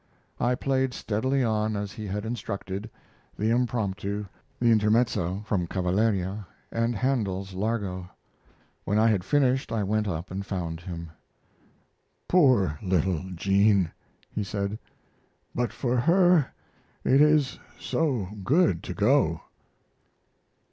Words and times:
I 0.39 0.55
played 0.55 0.95
steadily 0.95 1.43
on 1.43 1.75
as 1.75 1.91
he 1.91 2.07
had 2.07 2.25
instructed, 2.25 2.89
the 3.37 3.51
Impromptu, 3.51 4.25
the 4.59 4.71
Intermezzo 4.71 5.41
from 5.45 5.67
"Cavalleria," 5.67 6.47
and 6.71 6.95
Handel's 6.95 7.53
Largo. 7.53 8.09
When 8.83 8.97
I 8.97 9.05
had 9.09 9.23
finished 9.23 9.71
I 9.71 9.83
went 9.83 10.07
up 10.07 10.31
and 10.31 10.43
found 10.43 10.79
him. 10.79 11.11
"Poor 12.27 12.79
little 12.81 13.21
Jean," 13.35 13.91
he 14.31 14.43
said; 14.43 14.79
"but 15.53 15.71
for 15.71 15.97
her 15.97 16.47
it 17.03 17.21
is 17.21 17.59
so 17.79 18.27
good 18.43 18.81
to 18.81 18.95
go." 18.95 19.41